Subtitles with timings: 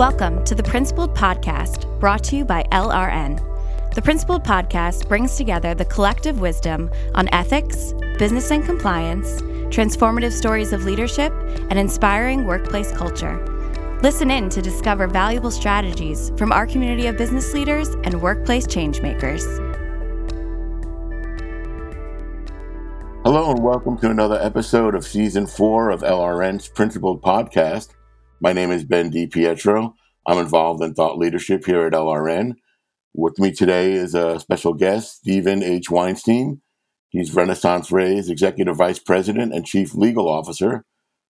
[0.00, 3.94] Welcome to the Principled Podcast, brought to you by LRN.
[3.94, 10.72] The Principled Podcast brings together the collective wisdom on ethics, business and compliance, transformative stories
[10.72, 11.34] of leadership,
[11.68, 13.98] and inspiring workplace culture.
[14.02, 19.44] Listen in to discover valuable strategies from our community of business leaders and workplace changemakers.
[23.22, 27.90] Hello, and welcome to another episode of season four of LRN's Principled Podcast.
[28.42, 29.92] My name is Ben DiPietro.
[30.26, 32.54] I'm involved in thought leadership here at LRN.
[33.12, 35.90] With me today is a special guest, Stephen H.
[35.90, 36.62] Weinstein.
[37.10, 40.86] He's Renaissance Re's Executive Vice President and Chief Legal Officer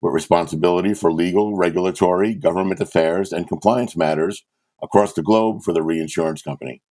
[0.02, 4.44] with responsibility for legal, regulatory, government affairs, and compliance matters
[4.82, 6.82] across the globe for the reinsurance company.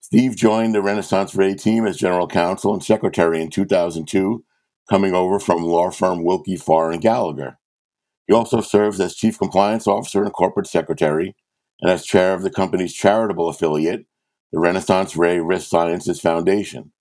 [0.00, 4.44] Steve joined the Renaissance Re team as General Counsel and Secretary in 2002,
[4.88, 7.58] coming over from law firm Willkie Farr and Gallagher.
[8.26, 11.34] He also serves as Chief Compliance Officer and Corporate Secretary
[11.80, 14.06] and as chair of the company's charitable affiliate,
[14.52, 16.92] the Renaissance Re Risk Sciences Foundation.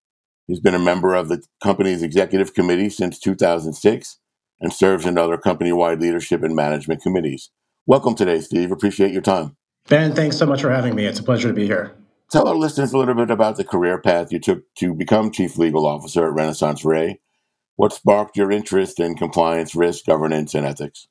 [0.48, 4.20] He's been a member of the company's executive committee since 2006
[4.60, 7.50] and serves in other company wide leadership and management committees.
[7.86, 8.72] Welcome today, Steve.
[8.72, 9.56] Appreciate your time.
[9.88, 11.06] Ben, thanks so much for having me.
[11.06, 11.94] It's a pleasure to be here.
[12.32, 15.58] Tell our listeners a little bit about the career path you took to become Chief
[15.58, 17.20] Legal Officer at Renaissance Re.
[17.76, 21.08] What sparked your interest in compliance, risk, governance, and ethics?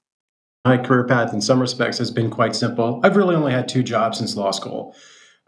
[0.65, 3.01] My career path, in some respects, has been quite simple.
[3.03, 4.95] I've really only had two jobs since law school.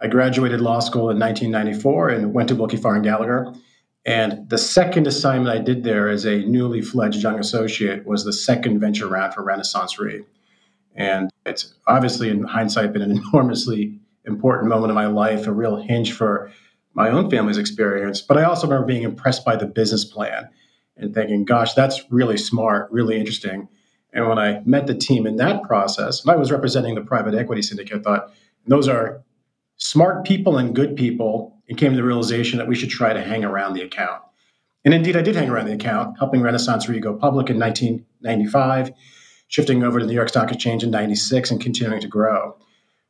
[0.01, 3.53] I graduated law school in 1994 and went to Willkie Farr and Gallagher.
[4.05, 8.33] And the second assignment I did there as a newly fledged young associate was the
[8.33, 10.25] second venture round for Renaissance Re.
[10.97, 15.77] And it's obviously, in hindsight, been an enormously important moment in my life, a real
[15.77, 16.51] hinge for
[16.92, 18.20] my own family's experience.
[18.20, 20.48] But I also remember being impressed by the business plan
[20.97, 23.69] and thinking, gosh, that's really smart, really interesting.
[24.15, 27.34] And when I met the team in that process, and I was representing the private
[27.34, 28.33] equity syndicate, I thought
[28.67, 29.23] those are
[29.77, 33.23] smart people and good people, and came to the realization that we should try to
[33.23, 34.23] hang around the account.
[34.85, 38.92] And indeed, I did hang around the account, helping Renaissance Re go public in 1995,
[39.48, 42.57] shifting over to the New York Stock Exchange in 96, and continuing to grow.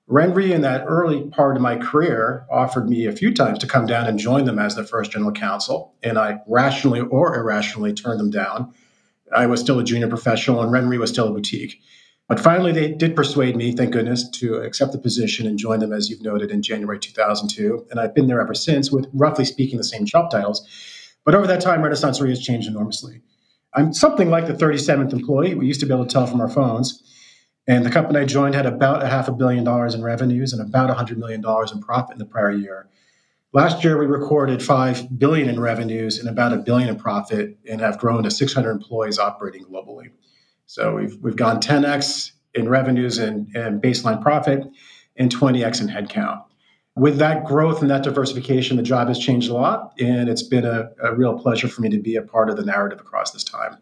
[0.09, 3.87] RenRe, in that early part of my career, offered me a few times to come
[3.87, 8.21] down and join them as the first general counsel, and I rationally or irrationally turned
[8.21, 8.73] them down
[9.33, 11.81] I was still a junior professional and RenRe was still a boutique.
[12.29, 15.93] But finally, they did persuade me, thank goodness, to accept the position and join them,
[15.93, 17.87] as you've noted, in January 2002.
[17.91, 20.67] And I've been there ever since with, roughly speaking, the same job titles.
[21.25, 23.21] But over that time, Renaissance Re has changed enormously.
[23.75, 25.55] I'm something like the 37th employee.
[25.55, 27.03] We used to be able to tell from our phones.
[27.67, 30.63] And the company I joined had about a half a billion dollars in revenues and
[30.63, 32.89] about $100 million in profit in the prior year.
[33.55, 37.81] Last year, we recorded five billion in revenues and about a billion in profit, and
[37.81, 40.11] have grown to 600 employees operating globally.
[40.67, 44.65] So we've we've gone 10x in revenues and, and baseline profit,
[45.17, 46.43] and 20x in headcount.
[46.97, 50.65] With that growth and that diversification, the job has changed a lot, and it's been
[50.65, 53.45] a, a real pleasure for me to be a part of the narrative across this
[53.45, 53.77] time.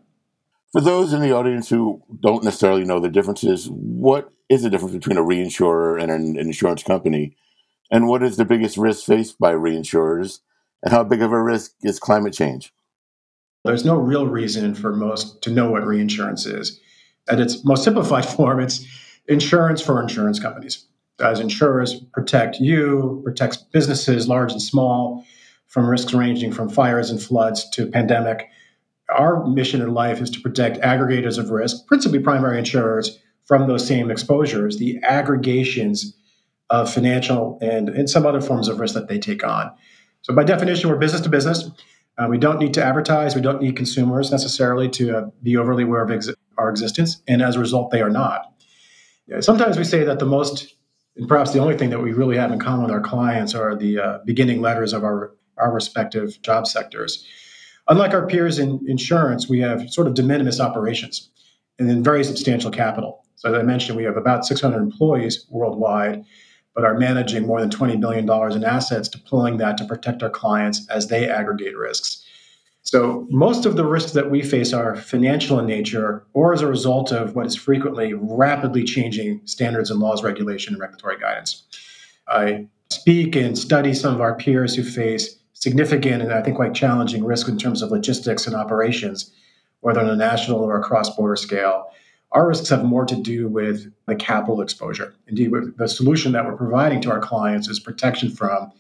[0.73, 4.95] For those in the audience who don't necessarily know the differences, what is the difference
[4.95, 7.37] between a reinsurer and an insurance company?
[7.93, 10.41] And what is the biggest risk faced by reinsurers?
[10.83, 12.73] And how big of a risk is climate change?
[13.65, 16.81] There's no real reason for most to know what reinsurance is.
[17.29, 18.85] At its most simplified form, it's
[19.29, 20.87] insurance for insurance companies.
[21.21, 25.25] As insurers protect you, protects businesses, large and small,
[25.69, 28.49] from risks ranging from fires and floods to pandemic.
[29.11, 33.87] Our mission in life is to protect aggregators of risk, principally primary insurers, from those
[33.87, 34.79] same exposures.
[34.79, 36.17] The aggregations
[36.73, 39.71] of financial and, and some other forms of risk that they take on.
[40.23, 41.71] So, by definition, we're business to business.
[42.17, 43.35] Uh, we don't need to advertise.
[43.35, 47.23] We don't need consumers necessarily to uh, be overly aware of ex- our existence.
[47.29, 48.49] And as a result, they are not.
[49.41, 50.75] Sometimes we say that the most,
[51.17, 53.75] and perhaps the only thing that we really have in common with our clients are
[53.75, 57.27] the uh, beginning letters of our, our respective job sectors.
[57.89, 61.31] Unlike our peers in insurance, we have sort of de minimis operations
[61.79, 63.25] and then very substantial capital.
[63.37, 66.25] So, as I mentioned, we have about 600 employees worldwide
[66.75, 70.89] but are managing more than $20 billion in assets, deploying that to protect our clients
[70.89, 72.25] as they aggregate risks.
[72.85, 76.67] So, most of the risks that we face are financial in nature or as a
[76.67, 81.63] result of what is frequently rapidly changing standards and laws, regulation, and regulatory guidance.
[82.27, 86.75] I speak and study some of our peers who face significant and I think quite
[86.75, 89.31] challenging risk in terms of logistics and operations,
[89.81, 91.87] whether on a national or a cross border scale.
[92.33, 95.15] Our risks have more to do with the capital exposure.
[95.27, 98.73] Indeed, the solution that we're providing to our clients is protection from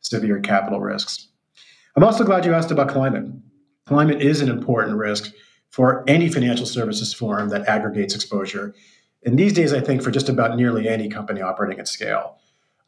[0.00, 1.28] severe capital risks.
[1.96, 3.24] I'm also glad you asked about climate.
[3.86, 5.32] Climate is an important risk
[5.70, 8.74] for any financial services firm that aggregates exposure.
[9.24, 12.36] And these days, I think for just about nearly any company operating at scale.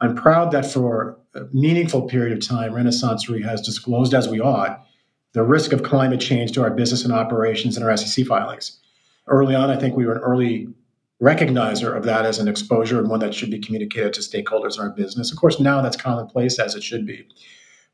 [0.01, 4.41] I'm proud that for a meaningful period of time, Renaissance Re has disclosed as we
[4.41, 4.85] ought
[5.33, 8.80] the risk of climate change to our business and operations in our SEC filings.
[9.31, 10.69] Early on, I think we were an early
[11.23, 14.83] recognizer of that as an exposure and one that should be communicated to stakeholders in
[14.83, 15.31] our business.
[15.31, 17.27] Of course, now that's commonplace as it should be.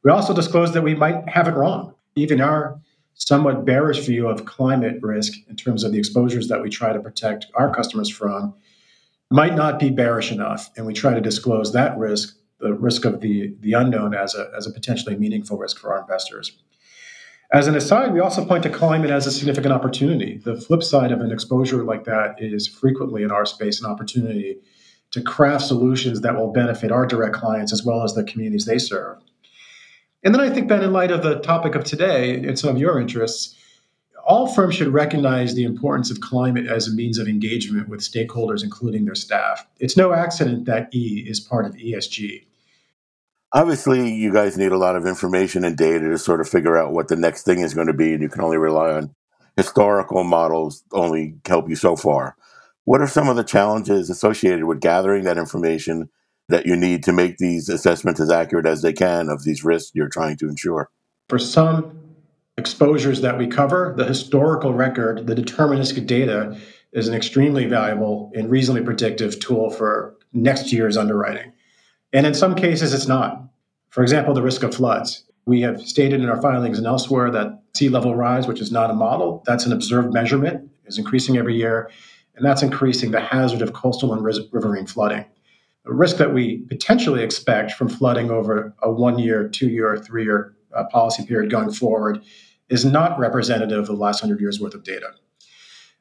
[0.02, 1.94] We also disclosed that we might have it wrong.
[2.14, 2.80] Even our
[3.14, 7.00] somewhat bearish view of climate risk in terms of the exposures that we try to
[7.00, 8.54] protect our customers from
[9.30, 10.70] might not be bearish enough.
[10.76, 14.50] And we try to disclose that risk, the risk of the, the unknown, as a,
[14.56, 16.52] as a potentially meaningful risk for our investors.
[17.52, 20.38] As an aside, we also point to climate as a significant opportunity.
[20.38, 24.56] The flip side of an exposure like that is frequently in our space an opportunity
[25.12, 28.78] to craft solutions that will benefit our direct clients as well as the communities they
[28.78, 29.18] serve.
[30.24, 32.78] And then I think, Ben, in light of the topic of today and some of
[32.78, 33.54] your interests,
[34.26, 38.64] all firms should recognize the importance of climate as a means of engagement with stakeholders,
[38.64, 39.64] including their staff.
[39.78, 42.44] It's no accident that E is part of ESG.
[43.56, 46.92] Obviously, you guys need a lot of information and data to sort of figure out
[46.92, 49.14] what the next thing is going to be, and you can only rely on
[49.56, 52.36] historical models only help you so far.
[52.84, 56.10] What are some of the challenges associated with gathering that information
[56.50, 59.90] that you need to make these assessments as accurate as they can of these risks
[59.94, 60.90] you're trying to ensure?
[61.30, 61.98] For some
[62.58, 66.60] exposures that we cover, the historical record, the deterministic data,
[66.92, 71.54] is an extremely valuable and reasonably predictive tool for next year's underwriting.
[72.16, 73.42] And in some cases, it's not.
[73.90, 75.24] For example, the risk of floods.
[75.44, 78.90] We have stated in our filings and elsewhere that sea level rise, which is not
[78.90, 81.90] a model, that's an observed measurement, is increasing every year,
[82.34, 85.26] and that's increasing the hazard of coastal and riverine flooding.
[85.84, 90.24] The risk that we potentially expect from flooding over a one year, two year, three
[90.24, 92.22] year uh, policy period going forward
[92.70, 95.10] is not representative of the last 100 years worth of data.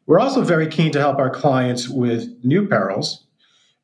[0.05, 3.24] We're also very keen to help our clients with new perils,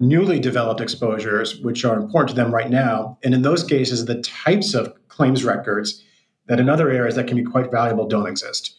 [0.02, 3.18] newly developed exposures, which are important to them right now.
[3.24, 6.04] And in those cases, the types of claims records
[6.48, 8.76] that in other areas that can be quite valuable don't exist.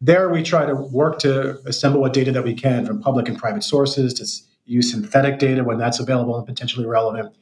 [0.00, 3.38] There, we try to work to assemble what data that we can from public and
[3.38, 4.26] private sources to
[4.64, 7.34] use synthetic data when that's available and potentially relevant.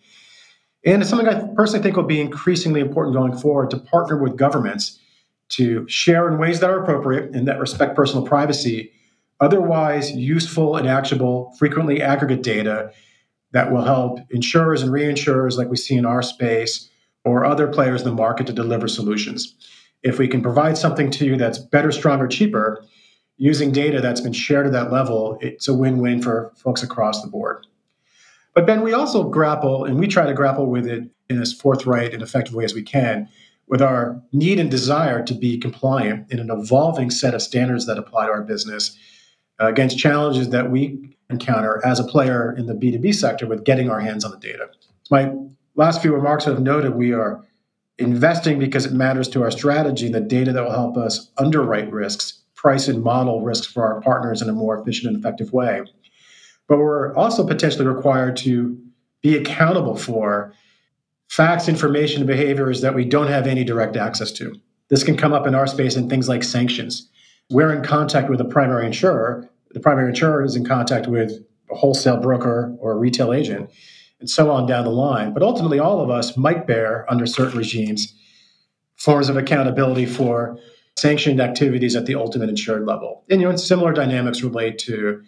[0.84, 4.36] And it's something I personally think will be increasingly important going forward to partner with
[4.36, 4.98] governments
[5.50, 8.92] to share in ways that are appropriate and that respect personal privacy,
[9.40, 12.92] otherwise useful and actionable, frequently aggregate data
[13.52, 16.88] that will help insurers and reinsurers, like we see in our space,
[17.24, 19.54] or other players in the market to deliver solutions.
[20.02, 22.84] If we can provide something to you that's better, stronger, cheaper,
[23.36, 27.22] using data that's been shared at that level, it's a win win for folks across
[27.22, 27.66] the board.
[28.54, 32.12] But Ben, we also grapple, and we try to grapple with it in as forthright
[32.12, 33.28] and effective way as we can,
[33.68, 37.98] with our need and desire to be compliant in an evolving set of standards that
[37.98, 38.98] apply to our business
[39.60, 43.90] uh, against challenges that we encounter as a player in the B2B sector with getting
[43.90, 44.68] our hands on the data.
[45.10, 45.32] My
[45.74, 47.44] last few remarks have noted we are
[47.98, 51.90] investing because it matters to our strategy in the data that will help us underwrite
[51.92, 55.82] risks, price and model risks for our partners in a more efficient and effective way.
[56.68, 58.78] But we're also potentially required to
[59.22, 60.54] be accountable for
[61.28, 64.54] facts, information, and behaviors that we don't have any direct access to.
[64.88, 67.08] This can come up in our space in things like sanctions.
[67.50, 69.49] We're in contact with a primary insurer.
[69.72, 71.32] The primary insurer is in contact with
[71.70, 73.70] a wholesale broker or a retail agent,
[74.18, 75.32] and so on down the line.
[75.32, 78.14] But ultimately, all of us might bear, under certain regimes,
[78.96, 80.58] forms of accountability for
[80.96, 83.24] sanctioned activities at the ultimate insured level.
[83.30, 85.22] And you know, similar dynamics relate to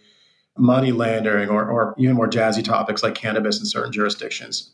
[0.59, 4.71] money laundering or, or even more jazzy topics like cannabis in certain jurisdictions.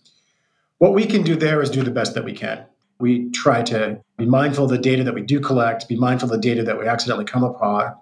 [0.79, 2.65] What we can do there is do the best that we can.
[3.01, 6.33] We try to be mindful of the data that we do collect, be mindful of
[6.33, 7.95] the data that we accidentally come upon,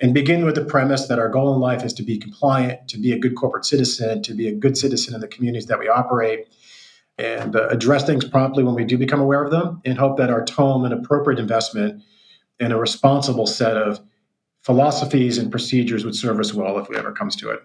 [0.00, 2.98] and begin with the premise that our goal in life is to be compliant, to
[2.98, 5.88] be a good corporate citizen, to be a good citizen in the communities that we
[5.88, 6.48] operate,
[7.18, 10.30] and uh, address things promptly when we do become aware of them, and hope that
[10.30, 12.02] our tone and appropriate investment
[12.58, 14.00] and a responsible set of
[14.62, 17.60] philosophies and procedures would serve us well if it ever comes to it.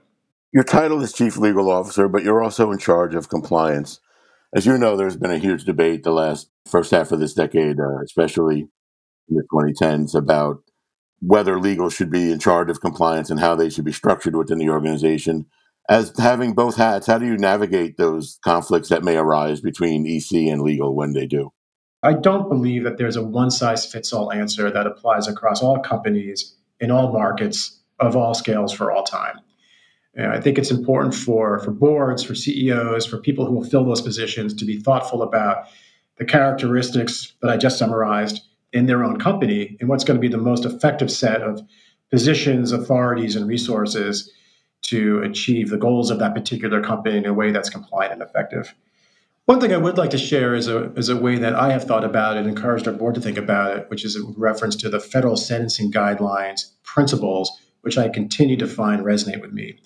[0.52, 4.00] Your title is Chief Legal Officer, but you're also in charge of compliance.
[4.54, 7.80] As you know, there's been a huge debate the last first half of this decade,
[7.80, 8.68] uh, especially
[9.30, 10.64] in the 2010s, about
[11.22, 14.58] whether legal should be in charge of compliance and how they should be structured within
[14.58, 15.46] the organization.
[15.88, 20.52] As having both hats, how do you navigate those conflicts that may arise between EC
[20.52, 21.52] and legal when they do?
[22.02, 25.80] I don't believe that there's a one size fits all answer that applies across all
[25.80, 29.42] companies in all markets of all scales for all time.
[30.16, 33.86] And I think it's important for, for boards, for CEOs, for people who will fill
[33.86, 35.66] those positions to be thoughtful about
[36.18, 38.42] the characteristics that I just summarized
[38.74, 41.62] in their own company and what's going to be the most effective set of
[42.10, 44.32] positions, authorities, and resources
[44.82, 48.74] to achieve the goals of that particular company in a way that's compliant and effective.
[49.46, 51.84] One thing I would like to share is a, is a way that I have
[51.84, 54.76] thought about it and encouraged our board to think about it, which is in reference
[54.78, 57.52] to the federal sentencing guidelines principles,
[57.82, 59.80] which I continue to find resonate with me.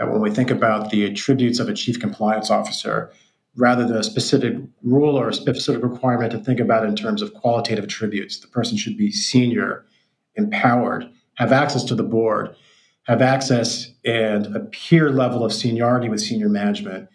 [0.00, 3.12] That when we think about the attributes of a chief compliance officer,
[3.54, 7.34] rather than a specific rule or a specific requirement to think about in terms of
[7.34, 9.84] qualitative attributes, the person should be senior,
[10.36, 12.56] empowered, have access to the board,
[13.04, 17.06] have access and a peer level of seniority with senior management,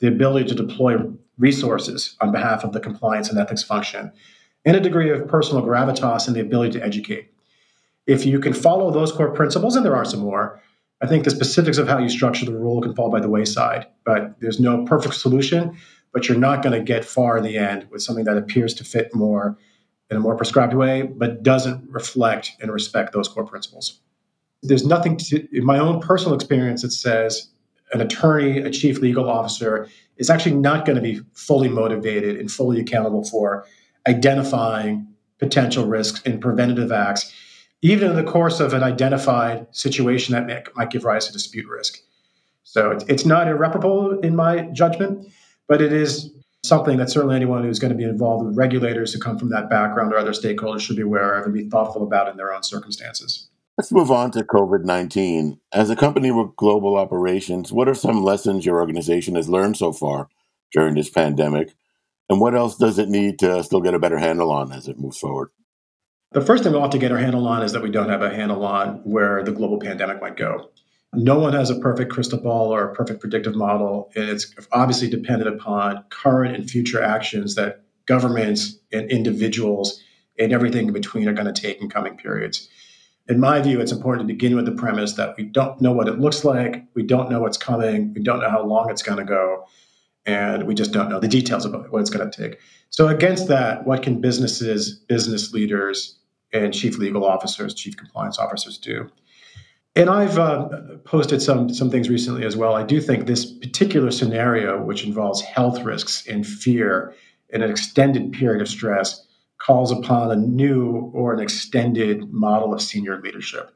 [0.00, 0.96] the ability to deploy
[1.38, 4.10] resources on behalf of the compliance and ethics function,
[4.64, 7.32] and a degree of personal gravitas and the ability to educate.
[8.08, 10.60] If you can follow those core principles, and there are some more,
[11.02, 13.86] I think the specifics of how you structure the rule can fall by the wayside.
[14.04, 15.76] But there's no perfect solution,
[16.12, 18.84] but you're not going to get far in the end with something that appears to
[18.84, 19.58] fit more
[20.10, 24.00] in a more prescribed way, but doesn't reflect and respect those core principles.
[24.62, 27.48] There's nothing to, in my own personal experience that says
[27.92, 32.50] an attorney, a chief legal officer, is actually not going to be fully motivated and
[32.50, 33.66] fully accountable for
[34.06, 35.06] identifying
[35.38, 37.32] potential risks and preventative acts,
[37.82, 41.68] even in the course of an identified situation that may, might give rise to dispute
[41.68, 41.98] risk.
[42.62, 45.28] So it's, it's not irreparable in my judgment,
[45.68, 46.32] but it is
[46.64, 49.68] something that certainly anyone who's going to be involved with regulators who come from that
[49.68, 52.62] background or other stakeholders should be aware of and be thoughtful about in their own
[52.62, 53.48] circumstances.
[53.76, 55.58] Let's move on to COVID 19.
[55.72, 59.92] As a company with global operations, what are some lessons your organization has learned so
[59.92, 60.28] far
[60.72, 61.74] during this pandemic?
[62.28, 65.00] And what else does it need to still get a better handle on as it
[65.00, 65.48] moves forward?
[66.32, 68.22] The first thing we want to get our handle on is that we don't have
[68.22, 70.70] a handle on where the global pandemic might go.
[71.14, 75.10] No one has a perfect crystal ball or a perfect predictive model, and it's obviously
[75.10, 80.02] dependent upon current and future actions that governments and individuals
[80.38, 82.68] and everything in between are going to take in coming periods
[83.28, 86.08] in my view, it's important to begin with the premise that we don't know what
[86.08, 89.18] it looks like, we don't know what's coming, we don't know how long it's going
[89.18, 89.64] to go,
[90.26, 92.58] and we just don't know the details about what it's going to take.
[92.90, 96.18] So, against that, what can businesses, business leaders,
[96.52, 99.10] and chief legal officers, chief compliance officers do?
[99.94, 100.68] And I've uh,
[101.04, 102.74] posted some some things recently as well.
[102.74, 107.14] I do think this particular scenario, which involves health risks and fear
[107.50, 109.26] in an extended period of stress,
[109.58, 113.70] calls upon a new or an extended model of senior leadership,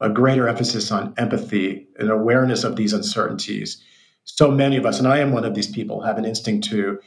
[0.00, 3.82] a greater emphasis on empathy and awareness of these uncertainties.
[4.24, 6.98] So many of us, and I am one of these people, have an instinct to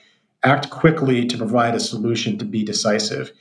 [0.43, 3.31] act quickly to provide a solution to be decisive.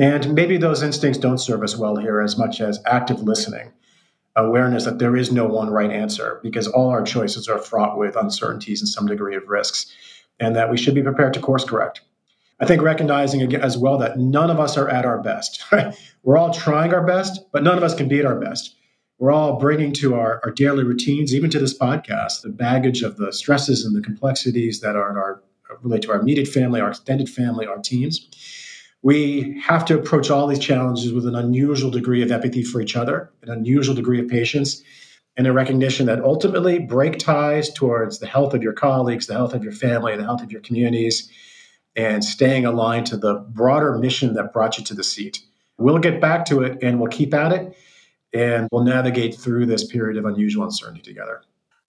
[0.00, 3.70] And maybe those instincts don't serve us well here as much as active listening,
[4.34, 8.16] awareness that there is no one right answer because all our choices are fraught with
[8.16, 9.92] uncertainties and some degree of risks,
[10.40, 12.00] and that we should be prepared to course correct.
[12.60, 15.62] I think recognizing as well that none of us are at our best.
[16.22, 18.76] We're all trying our best, but none of us can be at our best.
[19.18, 23.18] We're all bringing to our, our daily routines, even to this podcast, the baggage of
[23.18, 25.42] the stresses and the complexities that are in our
[25.82, 28.28] relate to our immediate family, our extended family, our teams.
[29.02, 32.96] We have to approach all these challenges with an unusual degree of empathy for each
[32.96, 34.82] other, an unusual degree of patience,
[35.36, 39.54] and a recognition that ultimately break ties towards the health of your colleagues, the health
[39.54, 41.30] of your family, the health of your communities,
[41.96, 45.40] and staying aligned to the broader mission that brought you to the seat.
[45.78, 47.76] We'll get back to it and we'll keep at it
[48.34, 51.42] and we'll navigate through this period of unusual uncertainty together.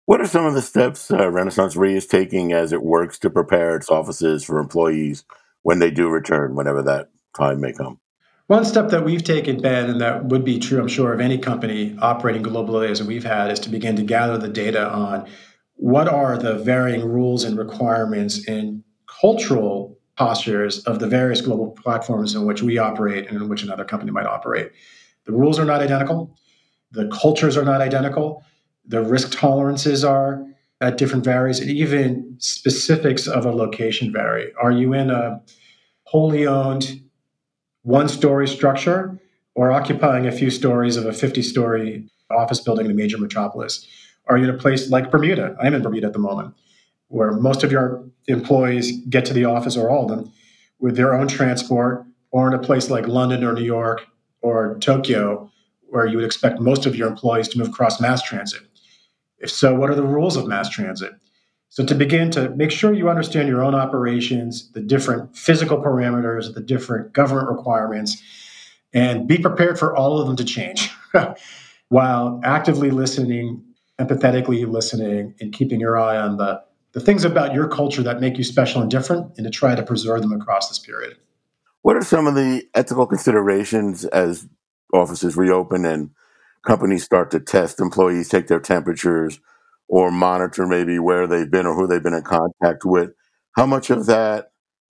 [0.06, 3.30] What are some of the steps uh, Renaissance Re is taking as it works to
[3.30, 5.24] prepare its offices for employees
[5.62, 7.98] when they do return, whenever that time may come?
[8.46, 11.38] One step that we've taken, Ben, and that would be true, I'm sure, of any
[11.38, 15.28] company operating globally as we've had, is to begin to gather the data on
[15.76, 22.34] what are the varying rules and requirements and cultural postures of the various global platforms
[22.34, 24.72] in which we operate and in which another company might operate.
[25.26, 26.36] The rules are not identical,
[26.90, 28.44] the cultures are not identical,
[28.84, 30.44] the risk tolerances are
[30.80, 34.52] at different varies, and even specifics of a location vary.
[34.60, 35.40] Are you in a
[36.04, 37.02] wholly owned
[37.82, 39.18] one story structure
[39.54, 43.86] or occupying a few stories of a 50 story office building in a major metropolis?
[44.26, 45.56] Are you in a place like Bermuda?
[45.60, 46.54] I'm in Bermuda at the moment
[47.08, 50.32] where most of your employees get to the office or all of them
[50.78, 54.06] with their own transport or in a place like London or New York
[54.40, 55.50] or Tokyo
[55.88, 58.62] where you would expect most of your employees to move across mass transit.
[59.40, 61.12] If so, what are the rules of mass transit?
[61.68, 66.52] So, to begin to make sure you understand your own operations, the different physical parameters,
[66.52, 68.22] the different government requirements,
[68.92, 70.90] and be prepared for all of them to change
[71.88, 73.64] while actively listening,
[74.00, 78.36] empathetically listening, and keeping your eye on the the things about your culture that make
[78.36, 81.16] you special and different, and to try to preserve them across this period.
[81.82, 84.48] What are some of the ethical considerations as
[84.92, 86.10] offices reopen and
[86.66, 89.40] companies start to test employees, take their temperatures,
[89.88, 93.10] or monitor maybe where they've been or who they've been in contact with.
[93.56, 94.52] How much of that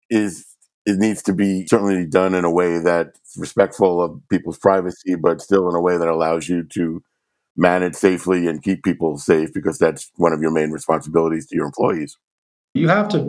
[0.09, 0.47] is
[0.87, 5.41] it needs to be certainly done in a way that's respectful of people's privacy, but
[5.41, 7.03] still in a way that allows you to
[7.57, 11.67] manage safely and keep people safe because that's one of your main responsibilities to your
[11.67, 12.19] employees.
[12.75, 13.21] You have to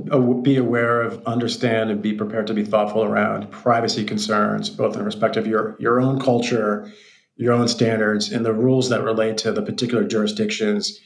[0.42, 5.06] be aware of, understand, and be prepared to be thoughtful around privacy concerns, both in
[5.06, 6.92] respect of your, your own culture,
[7.36, 11.00] your own standards, and the rules that relate to the particular jurisdictions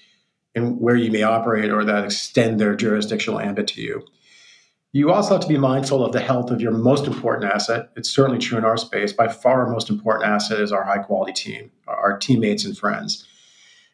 [0.56, 4.06] and where you may operate or that extend their jurisdictional ambit to you.
[4.92, 7.90] You also have to be mindful of the health of your most important asset.
[7.96, 9.14] It's certainly true in our space.
[9.14, 13.28] By far, our most important asset is our high quality team, our teammates and friends.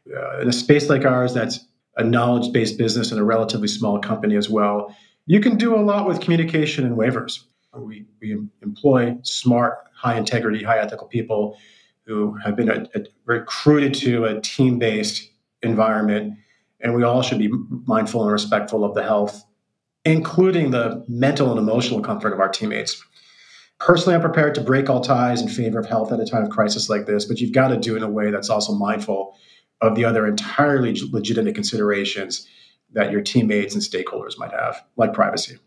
[0.09, 1.59] Uh, in a space like ours, that's
[1.97, 5.81] a knowledge based business and a relatively small company as well, you can do a
[5.81, 7.43] lot with communication and waivers.
[7.75, 11.57] We, we employ smart, high integrity, high ethical people
[12.05, 15.29] who have been a, a, recruited to a team based
[15.61, 16.37] environment.
[16.81, 17.51] And we all should be
[17.85, 19.43] mindful and respectful of the health
[20.05, 23.03] including the mental and emotional comfort of our teammates.
[23.79, 26.49] Personally, I'm prepared to break all ties in favor of health at a time of
[26.49, 29.35] crisis like this, but you've got to do it in a way that's also mindful
[29.81, 32.47] of the other entirely legitimate considerations
[32.93, 35.57] that your teammates and stakeholders might have, like privacy.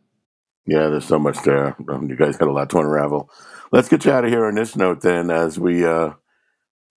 [0.66, 1.76] Yeah, there's so much there.
[1.88, 3.30] Um, you guys got a lot to unravel.
[3.72, 6.12] Let's get you out of here on this note, then, as we uh,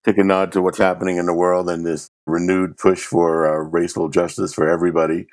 [0.04, 3.64] take a nod to what's happening in the world and this renewed push for uh,
[3.70, 5.28] racial justice for everybody.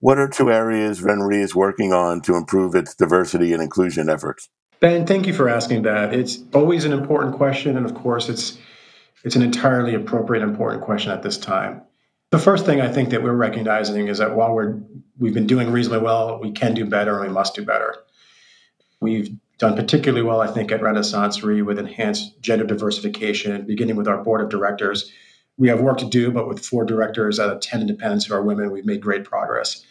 [0.00, 4.48] What are two areas RENRE is working on to improve its diversity and inclusion efforts?
[4.80, 6.12] Ben, thank you for asking that.
[6.12, 8.58] It's always an important question, and of course, it's
[9.22, 11.82] it's an entirely appropriate, important question at this time.
[12.30, 14.80] The first thing I think that we're recognizing is that while we're
[15.18, 17.94] we've been doing reasonably well, we can do better and we must do better.
[19.00, 19.30] We've
[19.62, 24.20] done particularly well, I think, at Renaissance Re with enhanced gender diversification, beginning with our
[24.20, 25.12] board of directors.
[25.56, 28.42] We have work to do, but with four directors out of 10 independents who are
[28.42, 29.84] women, we've made great progress.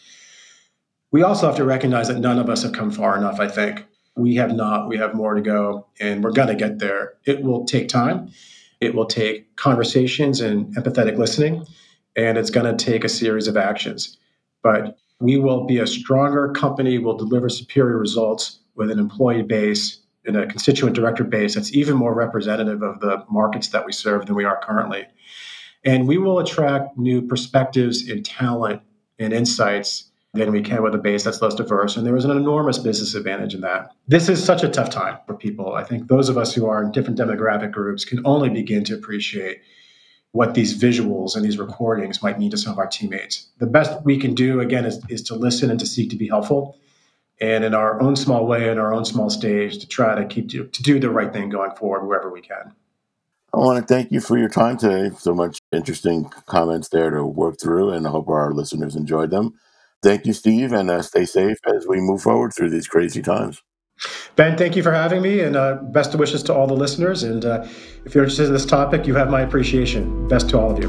[1.10, 3.86] We also have to recognize that none of us have come far enough, I think.
[4.14, 4.88] We have not.
[4.88, 7.14] We have more to go, and we're going to get there.
[7.24, 8.30] It will take time.
[8.82, 11.66] It will take conversations and empathetic listening,
[12.14, 14.18] and it's going to take a series of actions.
[14.62, 20.00] But we will be a stronger company, we'll deliver superior results with an employee base
[20.24, 24.26] and a constituent director base that's even more representative of the markets that we serve
[24.26, 25.04] than we are currently.
[25.84, 28.82] And we will attract new perspectives and talent
[29.18, 31.96] and insights than we can with a base that's less diverse.
[31.96, 33.90] And there is an enormous business advantage in that.
[34.08, 35.74] This is such a tough time for people.
[35.74, 38.94] I think those of us who are in different demographic groups can only begin to
[38.94, 39.60] appreciate
[40.30, 43.48] what these visuals and these recordings might mean to some of our teammates.
[43.58, 46.28] The best we can do, again, is, is to listen and to seek to be
[46.28, 46.78] helpful.
[47.42, 50.48] And in our own small way, in our own small stage, to try to keep
[50.50, 52.72] to, to do the right thing going forward wherever we can.
[53.52, 55.14] I want to thank you for your time today.
[55.18, 59.54] So much interesting comments there to work through, and I hope our listeners enjoyed them.
[60.02, 63.60] Thank you, Steve, and uh, stay safe as we move forward through these crazy times.
[64.36, 67.24] Ben, thank you for having me, and uh, best wishes to all the listeners.
[67.24, 67.66] And uh,
[68.04, 70.28] if you're interested in this topic, you have my appreciation.
[70.28, 70.88] Best to all of you.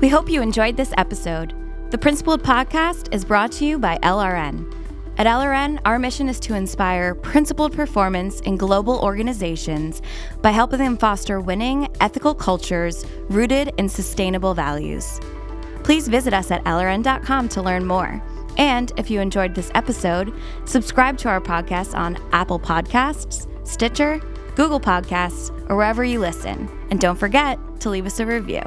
[0.00, 1.54] We hope you enjoyed this episode.
[1.96, 4.70] The Principled Podcast is brought to you by LRN.
[5.16, 10.02] At LRN, our mission is to inspire principled performance in global organizations
[10.42, 15.18] by helping them foster winning, ethical cultures rooted in sustainable values.
[15.84, 18.22] Please visit us at LRN.com to learn more.
[18.58, 20.34] And if you enjoyed this episode,
[20.66, 24.20] subscribe to our podcast on Apple Podcasts, Stitcher,
[24.54, 26.68] Google Podcasts, or wherever you listen.
[26.90, 28.60] And don't forget to leave us a review.